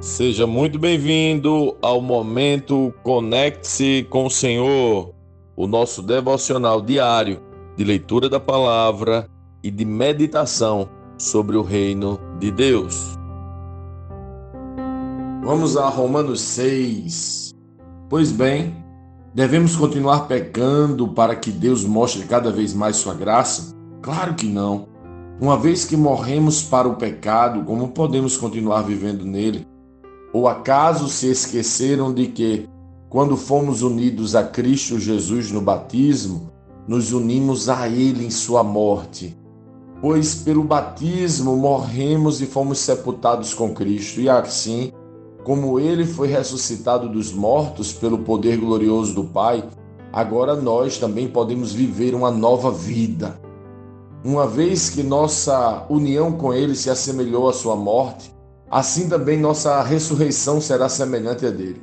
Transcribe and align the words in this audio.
Seja 0.00 0.46
muito 0.46 0.78
bem-vindo 0.78 1.76
ao 1.82 2.00
momento 2.00 2.90
Conecte-se 3.02 4.06
com 4.08 4.24
o 4.24 4.30
Senhor, 4.30 5.12
o 5.54 5.66
nosso 5.66 6.00
devocional 6.00 6.80
diário 6.80 7.42
de 7.76 7.84
leitura 7.84 8.26
da 8.26 8.40
palavra 8.40 9.28
e 9.62 9.70
de 9.70 9.84
meditação 9.84 10.88
sobre 11.18 11.54
o 11.54 11.62
reino 11.62 12.18
de 12.38 12.50
Deus. 12.50 13.14
Vamos 15.44 15.76
a 15.76 15.86
Romanos 15.90 16.40
6. 16.40 17.50
Pois 18.08 18.32
bem, 18.32 18.74
devemos 19.34 19.76
continuar 19.76 20.20
pecando 20.20 21.08
para 21.08 21.36
que 21.36 21.50
Deus 21.50 21.84
mostre 21.84 22.24
cada 22.24 22.50
vez 22.50 22.72
mais 22.72 22.96
sua 22.96 23.12
graça? 23.12 23.76
Claro 24.00 24.32
que 24.32 24.46
não. 24.46 24.88
Uma 25.38 25.58
vez 25.58 25.84
que 25.84 25.96
morremos 25.96 26.62
para 26.62 26.88
o 26.88 26.96
pecado, 26.96 27.64
como 27.64 27.88
podemos 27.88 28.38
continuar 28.38 28.80
vivendo 28.80 29.26
nele? 29.26 29.69
Ou 30.32 30.46
acaso 30.46 31.08
se 31.08 31.28
esqueceram 31.28 32.14
de 32.14 32.28
que, 32.28 32.68
quando 33.08 33.36
fomos 33.36 33.82
unidos 33.82 34.36
a 34.36 34.44
Cristo 34.44 34.98
Jesus 34.98 35.50
no 35.50 35.60
batismo, 35.60 36.50
nos 36.86 37.12
unimos 37.12 37.68
a 37.68 37.88
Ele 37.88 38.24
em 38.24 38.30
Sua 38.30 38.62
morte? 38.62 39.36
Pois 40.00 40.34
pelo 40.34 40.62
batismo 40.62 41.56
morremos 41.56 42.40
e 42.40 42.46
fomos 42.46 42.78
sepultados 42.78 43.52
com 43.52 43.74
Cristo, 43.74 44.20
e 44.20 44.30
assim, 44.30 44.92
como 45.44 45.80
Ele 45.80 46.06
foi 46.06 46.28
ressuscitado 46.28 47.08
dos 47.08 47.32
mortos 47.32 47.92
pelo 47.92 48.18
poder 48.18 48.56
glorioso 48.56 49.14
do 49.14 49.24
Pai, 49.24 49.64
agora 50.12 50.54
nós 50.54 50.96
também 50.96 51.26
podemos 51.28 51.72
viver 51.72 52.14
uma 52.14 52.30
nova 52.30 52.70
vida. 52.70 53.40
Uma 54.24 54.46
vez 54.46 54.90
que 54.90 55.02
nossa 55.02 55.86
união 55.90 56.32
com 56.32 56.54
Ele 56.54 56.76
se 56.76 56.88
assemelhou 56.88 57.48
à 57.48 57.52
Sua 57.52 57.74
morte, 57.74 58.32
assim 58.70 59.08
também 59.08 59.38
nossa 59.38 59.82
ressurreição 59.82 60.60
será 60.60 60.88
semelhante 60.88 61.44
a 61.44 61.50
dele. 61.50 61.82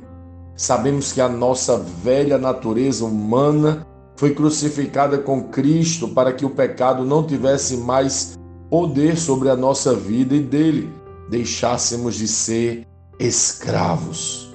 Sabemos 0.56 1.12
que 1.12 1.20
a 1.20 1.28
nossa 1.28 1.78
velha 1.78 2.38
natureza 2.38 3.04
humana 3.04 3.86
foi 4.16 4.34
crucificada 4.34 5.18
com 5.18 5.44
Cristo 5.44 6.08
para 6.08 6.32
que 6.32 6.44
o 6.44 6.50
pecado 6.50 7.04
não 7.04 7.24
tivesse 7.24 7.76
mais 7.76 8.36
poder 8.68 9.16
sobre 9.16 9.48
a 9.48 9.56
nossa 9.56 9.94
vida 9.94 10.34
e 10.34 10.40
dele 10.40 10.92
deixássemos 11.28 12.16
de 12.16 12.26
ser 12.26 12.86
escravos. 13.18 14.52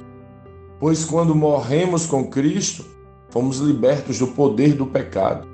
Pois 0.80 1.06
quando 1.06 1.34
morremos 1.34 2.06
com 2.06 2.28
Cristo, 2.28 2.84
fomos 3.30 3.60
libertos 3.60 4.20
do 4.20 4.28
poder 4.28 4.74
do 4.74 4.86
pecado. 4.86 5.48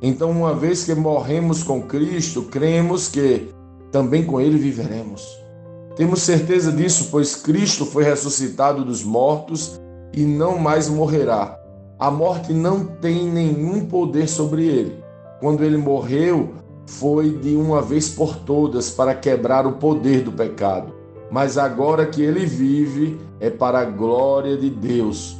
Então, 0.00 0.30
uma 0.30 0.54
vez 0.54 0.84
que 0.84 0.94
morremos 0.94 1.64
com 1.64 1.82
Cristo, 1.82 2.42
cremos 2.42 3.08
que 3.08 3.48
também 3.90 4.24
com 4.24 4.40
Ele 4.40 4.56
viveremos. 4.56 5.26
Temos 5.98 6.22
certeza 6.22 6.70
disso, 6.70 7.08
pois 7.10 7.34
Cristo 7.34 7.84
foi 7.84 8.04
ressuscitado 8.04 8.84
dos 8.84 9.02
mortos 9.02 9.80
e 10.14 10.24
não 10.24 10.56
mais 10.56 10.88
morrerá. 10.88 11.58
A 11.98 12.08
morte 12.08 12.52
não 12.52 12.84
tem 12.84 13.28
nenhum 13.28 13.84
poder 13.84 14.28
sobre 14.28 14.64
ele. 14.64 15.02
Quando 15.40 15.64
ele 15.64 15.76
morreu, 15.76 16.54
foi 16.86 17.30
de 17.30 17.56
uma 17.56 17.82
vez 17.82 18.08
por 18.08 18.36
todas 18.36 18.90
para 18.90 19.12
quebrar 19.12 19.66
o 19.66 19.72
poder 19.72 20.22
do 20.22 20.30
pecado. 20.30 20.94
Mas 21.32 21.58
agora 21.58 22.06
que 22.06 22.22
ele 22.22 22.46
vive, 22.46 23.18
é 23.40 23.50
para 23.50 23.80
a 23.80 23.84
glória 23.84 24.56
de 24.56 24.70
Deus. 24.70 25.36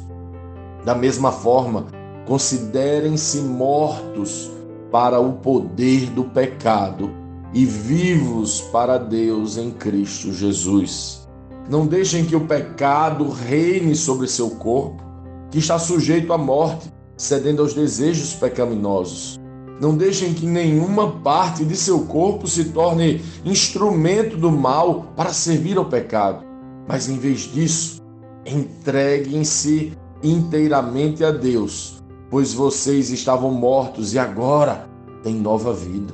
Da 0.83 0.93
mesma 0.93 1.31
forma, 1.31 1.85
considerem-se 2.27 3.37
mortos 3.39 4.51
para 4.91 5.21
o 5.21 5.31
poder 5.37 6.09
do 6.09 6.25
pecado 6.25 7.18
e 7.53 7.65
vivos 7.65 8.61
para 8.61 8.97
Deus 8.97 9.57
em 9.57 9.71
Cristo 9.71 10.31
Jesus. 10.33 11.27
Não 11.69 11.85
deixem 11.85 12.25
que 12.25 12.35
o 12.35 12.47
pecado 12.47 13.29
reine 13.29 13.95
sobre 13.95 14.27
seu 14.27 14.49
corpo, 14.51 15.03
que 15.51 15.59
está 15.59 15.77
sujeito 15.77 16.33
à 16.33 16.37
morte, 16.37 16.91
cedendo 17.17 17.61
aos 17.61 17.73
desejos 17.73 18.33
pecaminosos. 18.33 19.39
Não 19.79 19.95
deixem 19.95 20.33
que 20.33 20.45
nenhuma 20.45 21.19
parte 21.21 21.63
de 21.63 21.75
seu 21.75 22.01
corpo 22.01 22.47
se 22.47 22.65
torne 22.65 23.21
instrumento 23.45 24.35
do 24.35 24.51
mal 24.51 25.13
para 25.15 25.31
servir 25.31 25.77
ao 25.77 25.85
pecado. 25.85 26.43
Mas 26.87 27.07
em 27.07 27.17
vez 27.17 27.41
disso, 27.41 28.01
entreguem-se 28.45 29.93
inteiramente 30.23 31.23
a 31.23 31.31
Deus, 31.31 32.03
pois 32.29 32.53
vocês 32.53 33.09
estavam 33.09 33.51
mortos 33.51 34.13
e 34.13 34.19
agora 34.19 34.89
têm 35.23 35.35
nova 35.35 35.71
vida. 35.73 36.13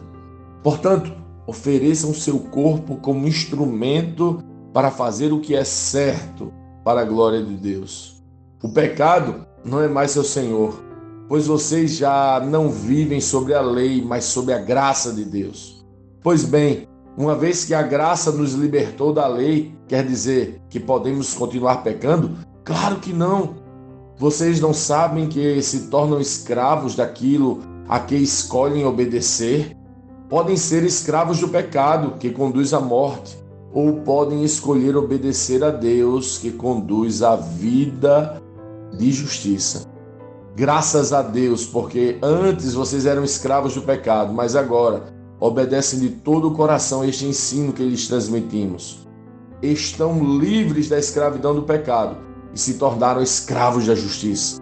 Portanto, 0.62 1.12
ofereçam 1.48 2.14
seu 2.14 2.40
corpo 2.40 2.98
como 2.98 3.28
instrumento 3.28 4.44
para 4.74 4.92
fazer 4.92 5.32
o 5.32 5.40
que 5.40 5.56
é 5.56 5.64
certo 5.64 6.52
para 6.84 7.02
a 7.02 7.06
glória 7.06 7.44
de 7.44 7.56
Deus. 7.56 8.24
O 8.62 8.70
pecado 8.70 9.46
não 9.64 9.82
é 9.82 9.88
mais 9.88 10.12
seu 10.12 10.24
senhor, 10.24 10.84
pois 11.28 11.48
vocês 11.48 11.98
já 11.98 12.40
não 12.40 12.70
vivem 12.70 13.22
sobre 13.22 13.54
a 13.54 13.62
lei, 13.62 14.04
mas 14.04 14.26
sobre 14.26 14.54
a 14.54 14.60
graça 14.60 15.14
de 15.14 15.24
Deus. 15.24 15.86
Pois 16.22 16.44
bem, 16.44 16.88
uma 17.18 17.36
vez 17.36 17.64
que 17.64 17.74
a 17.74 17.82
graça 17.82 18.32
nos 18.32 18.54
libertou 18.54 19.14
da 19.14 19.28
lei, 19.28 19.74
quer 19.88 20.06
dizer 20.06 20.62
que 20.70 20.80
podemos 20.80 21.34
continuar 21.34 21.78
pecando? 21.78 22.38
Claro 22.64 22.98
que 22.98 23.14
não. 23.14 23.56
Vocês 24.18 24.60
não 24.60 24.74
sabem 24.74 25.28
que 25.28 25.62
se 25.62 25.88
tornam 25.88 26.20
escravos 26.20 26.96
daquilo 26.96 27.62
a 27.88 28.00
que 28.00 28.16
escolhem 28.16 28.86
obedecer? 28.86 29.76
Podem 30.30 30.58
ser 30.58 30.84
escravos 30.84 31.40
do 31.40 31.48
pecado, 31.48 32.18
que 32.20 32.32
conduz 32.32 32.74
à 32.74 32.80
morte, 32.80 33.38
ou 33.72 34.02
podem 34.02 34.44
escolher 34.44 34.96
obedecer 34.96 35.64
a 35.64 35.70
Deus, 35.70 36.38
que 36.38 36.52
conduz 36.52 37.22
à 37.22 37.36
vida 37.36 38.42
de 38.98 39.12
justiça. 39.12 39.86
Graças 40.56 41.12
a 41.12 41.22
Deus, 41.22 41.66
porque 41.66 42.18
antes 42.22 42.74
vocês 42.74 43.06
eram 43.06 43.24
escravos 43.24 43.76
do 43.76 43.82
pecado, 43.82 44.34
mas 44.34 44.56
agora 44.56 45.14
obedecem 45.40 46.00
de 46.00 46.10
todo 46.10 46.48
o 46.48 46.54
coração 46.54 47.04
este 47.04 47.26
ensino 47.26 47.74
que 47.74 47.84
lhes 47.84 48.08
transmitimos. 48.08 49.06
Estão 49.62 50.40
livres 50.40 50.88
da 50.88 50.98
escravidão 50.98 51.54
do 51.54 51.64
pecado 51.64 52.18
e 52.54 52.60
se 52.60 52.76
tornaram 52.76 53.22
escravos 53.22 53.86
da 53.86 53.96
justiça. 53.96 54.62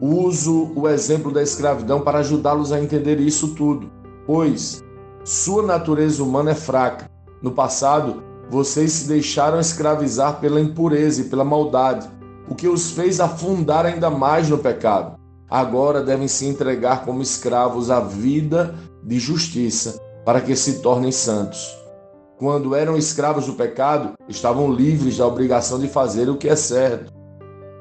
Uso 0.00 0.72
o 0.74 0.88
exemplo 0.88 1.30
da 1.30 1.42
escravidão 1.42 2.00
para 2.00 2.20
ajudá-los 2.20 2.72
a 2.72 2.80
entender 2.80 3.20
isso 3.20 3.48
tudo 3.54 3.99
pois 4.26 4.82
sua 5.24 5.62
natureza 5.62 6.22
humana 6.22 6.52
é 6.52 6.54
fraca. 6.54 7.10
No 7.42 7.52
passado, 7.52 8.22
vocês 8.48 8.92
se 8.92 9.08
deixaram 9.08 9.60
escravizar 9.60 10.40
pela 10.40 10.60
impureza 10.60 11.20
e 11.20 11.24
pela 11.24 11.44
maldade, 11.44 12.08
o 12.48 12.54
que 12.54 12.66
os 12.66 12.90
fez 12.90 13.20
afundar 13.20 13.86
ainda 13.86 14.10
mais 14.10 14.48
no 14.48 14.58
pecado. 14.58 15.18
Agora 15.48 16.02
devem 16.02 16.26
se 16.26 16.46
entregar 16.46 17.04
como 17.04 17.22
escravos 17.22 17.90
à 17.90 18.00
vida 18.00 18.74
de 19.02 19.18
justiça, 19.18 20.00
para 20.24 20.40
que 20.40 20.56
se 20.56 20.80
tornem 20.80 21.12
santos. 21.12 21.76
Quando 22.38 22.74
eram 22.74 22.96
escravos 22.96 23.46
do 23.46 23.52
pecado, 23.52 24.14
estavam 24.28 24.72
livres 24.72 25.18
da 25.18 25.26
obrigação 25.26 25.78
de 25.78 25.88
fazer 25.88 26.28
o 26.28 26.36
que 26.36 26.48
é 26.48 26.56
certo. 26.56 27.12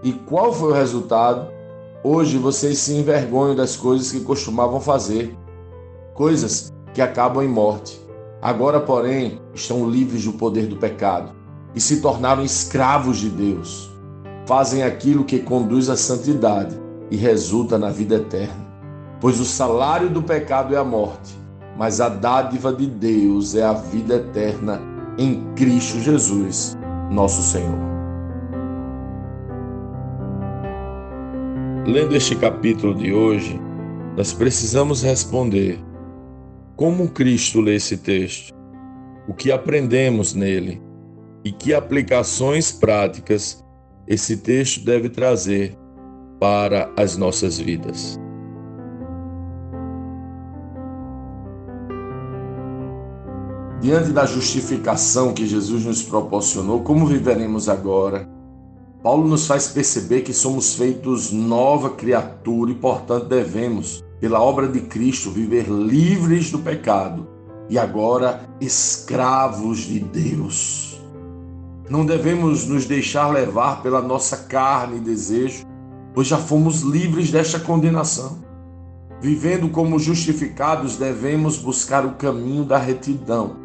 E 0.03 0.11
qual 0.11 0.53
foi 0.53 0.71
o 0.71 0.75
resultado? 0.75 1.47
Hoje 2.03 2.37
vocês 2.37 2.77
se 2.77 2.93
envergonham 2.93 3.55
das 3.55 3.75
coisas 3.75 4.11
que 4.11 4.21
costumavam 4.21 4.79
fazer 4.79 5.35
coisas 6.19 6.73
que 6.93 7.01
acabam 7.01 7.41
em 7.41 7.47
morte. 7.47 7.97
Agora, 8.41 8.81
porém, 8.81 9.39
estão 9.53 9.89
livres 9.89 10.25
do 10.25 10.33
poder 10.33 10.67
do 10.67 10.75
pecado 10.75 11.31
e 11.73 11.79
se 11.79 12.01
tornaram 12.01 12.43
escravos 12.43 13.19
de 13.19 13.29
Deus. 13.29 13.89
Fazem 14.45 14.83
aquilo 14.83 15.23
que 15.23 15.39
conduz 15.39 15.89
à 15.89 15.95
santidade 15.95 16.77
e 17.09 17.15
resulta 17.15 17.77
na 17.77 17.89
vida 17.89 18.15
eterna. 18.15 18.67
Pois 19.21 19.39
o 19.39 19.45
salário 19.45 20.09
do 20.09 20.21
pecado 20.21 20.75
é 20.75 20.77
a 20.77 20.83
morte, 20.83 21.33
mas 21.77 22.01
a 22.01 22.09
dádiva 22.09 22.73
de 22.73 22.85
Deus 22.85 23.55
é 23.55 23.63
a 23.63 23.71
vida 23.71 24.15
eterna 24.15 24.81
em 25.17 25.41
Cristo 25.55 26.01
Jesus, 26.01 26.77
nosso 27.09 27.41
Senhor. 27.41 27.79
Lendo 31.87 32.13
este 32.13 32.35
capítulo 32.35 32.93
de 32.93 33.13
hoje, 33.13 33.57
nós 34.17 34.33
precisamos 34.33 35.01
responder 35.01 35.79
como 36.79 37.09
Cristo 37.09 37.59
lê 37.59 37.75
esse 37.75 37.97
texto? 37.97 38.55
O 39.27 39.33
que 39.33 39.51
aprendemos 39.51 40.33
nele? 40.33 40.81
E 41.43 41.51
que 41.51 41.73
aplicações 41.73 42.71
práticas 42.71 43.61
esse 44.07 44.37
texto 44.37 44.85
deve 44.85 45.09
trazer 45.09 45.77
para 46.39 46.89
as 46.95 47.17
nossas 47.17 47.59
vidas? 47.59 48.17
Diante 53.81 54.13
da 54.13 54.25
justificação 54.25 55.33
que 55.33 55.45
Jesus 55.45 55.83
nos 55.83 56.01
proporcionou, 56.01 56.79
como 56.81 57.05
viveremos 57.05 57.67
agora? 57.67 58.25
Paulo 59.03 59.27
nos 59.27 59.45
faz 59.45 59.67
perceber 59.67 60.21
que 60.21 60.31
somos 60.31 60.75
feitos 60.75 61.29
nova 61.29 61.89
criatura 61.89 62.71
e, 62.71 62.75
portanto, 62.75 63.25
devemos 63.25 64.01
pela 64.19 64.41
obra 64.41 64.67
de 64.67 64.81
Cristo, 64.81 65.31
viver 65.31 65.67
livres 65.67 66.51
do 66.51 66.59
pecado 66.59 67.27
e 67.69 67.77
agora 67.77 68.49
escravos 68.59 69.79
de 69.79 69.99
Deus. 69.99 70.99
Não 71.89 72.05
devemos 72.05 72.67
nos 72.67 72.85
deixar 72.85 73.29
levar 73.29 73.81
pela 73.81 74.01
nossa 74.01 74.37
carne 74.37 74.97
e 74.97 75.01
desejo, 75.01 75.65
pois 76.13 76.27
já 76.27 76.37
fomos 76.37 76.81
livres 76.81 77.31
desta 77.31 77.59
condenação. 77.59 78.39
Vivendo 79.21 79.69
como 79.69 79.99
justificados, 79.99 80.97
devemos 80.97 81.57
buscar 81.57 82.05
o 82.05 82.13
caminho 82.13 82.63
da 82.63 82.77
retidão. 82.77 83.57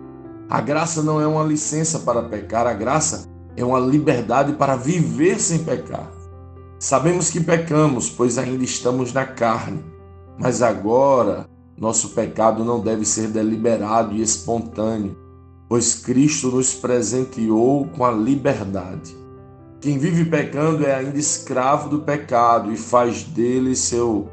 A 0.49 0.61
graça 0.61 1.03
não 1.03 1.21
é 1.21 1.27
uma 1.27 1.45
licença 1.45 2.01
para 2.01 2.23
pecar, 2.23 2.67
a 2.67 2.73
graça 2.73 3.27
é 3.57 3.65
uma 3.65 3.79
liberdade 3.79 4.55
para 4.55 4.77
viver 4.77 5.39
sem 5.41 5.59
pecar. 5.65 6.11
Sabemos 6.79 7.31
que 7.31 7.41
pecamos, 7.41 8.11
pois 8.11 8.37
ainda 8.37 8.65
estamos 8.65 9.13
na 9.13 9.25
carne, 9.25 9.83
mas 10.39 10.63
agora 10.63 11.49
nosso 11.77 12.11
pecado 12.11 12.65
não 12.65 12.81
deve 12.81 13.05
ser 13.05 13.29
deliberado 13.29 14.15
e 14.15 14.23
espontâneo, 14.23 15.17
pois 15.69 15.95
Cristo 15.95 16.49
nos 16.49 16.75
presenteou 16.75 17.89
com 17.89 18.05
a 18.05 18.13
liberdade. 18.13 19.17
Quem 19.81 19.99
vive 19.99 20.25
pecando 20.25 20.87
é 20.87 20.95
ainda 20.95 21.19
escravo 21.19 21.89
do 21.89 22.01
pecado 22.01 22.73
e 22.73 22.77
faz 22.77 23.25
dele 23.25 23.77
seu 23.77 24.29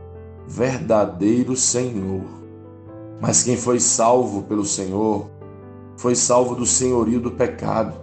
verdadeiro 0.47 1.55
Senhor. 1.55 2.23
Mas 3.19 3.43
quem 3.43 3.57
foi 3.57 3.79
salvo 3.79 4.43
pelo 4.43 4.65
Senhor, 4.65 5.29
foi 5.97 6.15
salvo 6.15 6.55
do 6.55 6.65
senhorio 6.65 7.19
do 7.19 7.31
pecado, 7.31 7.99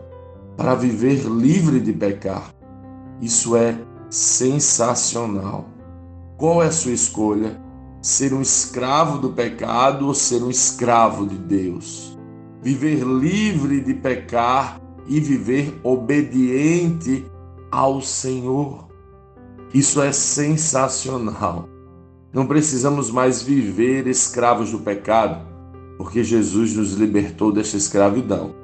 para 0.57 0.75
viver 0.75 1.25
livre 1.25 1.81
de 1.81 1.93
pecar. 1.93 2.55
Isso 3.21 3.57
é 3.57 3.79
sensacional. 4.11 5.67
Qual 6.37 6.63
é 6.63 6.67
a 6.67 6.73
sua 6.73 6.93
escolha? 6.93 7.61
Ser 8.01 8.33
um 8.33 8.41
escravo 8.41 9.19
do 9.19 9.31
pecado 9.31 10.07
ou 10.07 10.15
ser 10.15 10.43
um 10.43 10.51
escravo 10.51 11.27
de 11.27 11.37
Deus? 11.37 12.17
Viver 12.63 13.05
livre 13.05 13.81
de 13.81 13.95
pecar 13.95 14.81
e 15.07 15.19
viver 15.19 15.79
obediente 15.83 17.27
ao 17.71 18.01
Senhor. 18.01 18.87
Isso 19.75 20.01
é 20.01 20.13
sensacional. 20.13 21.69
Não 22.33 22.47
precisamos 22.47 23.11
mais 23.11 23.43
viver 23.43 24.07
escravos 24.07 24.71
do 24.71 24.79
pecado, 24.79 25.47
porque 25.97 26.23
Jesus 26.23 26.75
nos 26.75 26.93
libertou 26.93 27.53
desta 27.53 27.77
escravidão. 27.77 28.55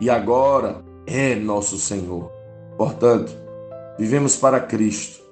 E 0.00 0.10
agora 0.10 0.84
é 1.06 1.34
nosso 1.34 1.78
Senhor. 1.78 2.30
Portanto, 2.76 3.32
vivemos 3.98 4.36
para 4.36 4.60
Cristo 4.60 5.22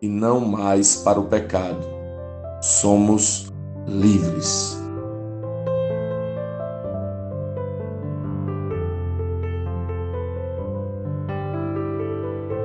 e 0.00 0.08
não 0.08 0.40
mais 0.40 0.96
para 0.96 1.20
o 1.20 1.24
pecado. 1.24 1.95
Somos 2.66 3.46
livres. 3.86 4.76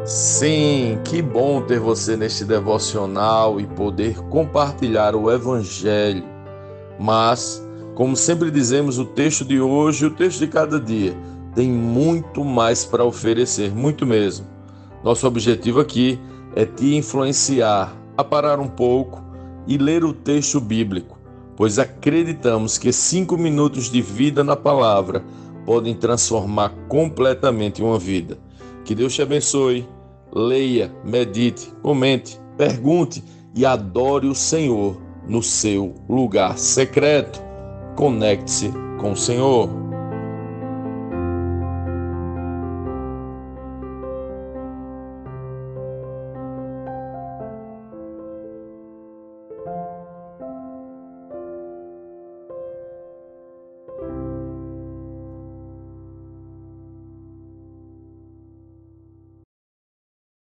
Sim, 0.03 0.97
que 1.05 1.21
bom 1.21 1.61
ter 1.61 1.79
você 1.79 2.17
neste 2.17 2.43
devocional 2.43 3.61
e 3.61 3.67
poder 3.67 4.17
compartilhar 4.23 5.15
o 5.15 5.31
Evangelho. 5.31 6.23
Mas, 6.99 7.63
como 7.93 8.15
sempre 8.15 8.49
dizemos, 8.49 8.97
o 8.97 9.05
texto 9.05 9.45
de 9.45 9.61
hoje, 9.61 10.07
o 10.07 10.15
texto 10.15 10.39
de 10.39 10.47
cada 10.47 10.79
dia, 10.79 11.15
tem 11.53 11.69
muito 11.71 12.43
mais 12.43 12.83
para 12.83 13.05
oferecer, 13.05 13.69
muito 13.69 14.03
mesmo. 14.03 14.47
Nosso 15.03 15.27
objetivo 15.27 15.79
aqui 15.79 16.19
é 16.55 16.65
te 16.65 16.95
influenciar 16.95 17.95
a 18.17 18.23
parar 18.23 18.59
um 18.59 18.67
pouco 18.67 19.30
e 19.67 19.77
ler 19.77 20.03
o 20.03 20.13
texto 20.13 20.59
bíblico, 20.59 21.17
pois 21.55 21.79
acreditamos 21.79 22.77
que 22.77 22.91
cinco 22.91 23.37
minutos 23.37 23.91
de 23.91 24.01
vida 24.01 24.43
na 24.43 24.55
palavra 24.55 25.23
podem 25.65 25.95
transformar 25.95 26.69
completamente 26.87 27.81
uma 27.81 27.99
vida. 27.99 28.37
Que 28.83 28.95
Deus 28.95 29.13
te 29.13 29.21
abençoe. 29.21 29.87
Leia, 30.33 30.91
medite, 31.03 31.71
comente, 31.81 32.39
pergunte 32.57 33.23
e 33.53 33.65
adore 33.65 34.27
o 34.27 34.35
Senhor 34.35 34.99
no 35.27 35.43
seu 35.43 35.93
lugar 36.09 36.57
secreto. 36.57 37.41
Conecte-se 37.95 38.71
com 38.99 39.11
o 39.11 39.17
Senhor. 39.17 39.80